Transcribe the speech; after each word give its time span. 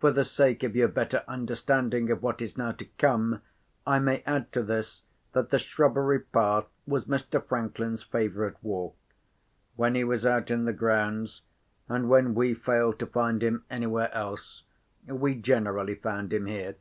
For 0.00 0.10
the 0.10 0.24
sake 0.24 0.62
of 0.62 0.74
your 0.74 0.88
better 0.88 1.22
understanding 1.28 2.10
of 2.10 2.22
what 2.22 2.40
is 2.40 2.56
now 2.56 2.72
to 2.72 2.86
come, 2.96 3.42
I 3.86 3.98
may 3.98 4.22
add 4.22 4.50
to 4.52 4.62
this, 4.62 5.02
that 5.32 5.50
the 5.50 5.58
shrubbery 5.58 6.20
path 6.20 6.66
was 6.86 7.04
Mr. 7.04 7.44
Franklin's 7.46 8.02
favourite 8.02 8.56
walk. 8.64 8.96
When 9.76 9.96
he 9.96 10.02
was 10.02 10.24
out 10.24 10.50
in 10.50 10.64
the 10.64 10.72
grounds, 10.72 11.42
and 11.90 12.08
when 12.08 12.34
we 12.34 12.54
failed 12.54 12.98
to 13.00 13.06
find 13.06 13.42
him 13.42 13.66
anywhere 13.68 14.10
else, 14.14 14.62
we 15.06 15.34
generally 15.34 15.96
found 15.96 16.32
him 16.32 16.46
here. 16.46 16.76